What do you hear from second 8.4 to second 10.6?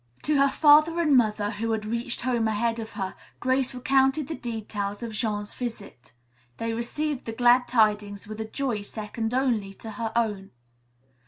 a joy second only to her own.